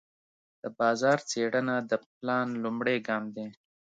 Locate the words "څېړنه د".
1.29-1.91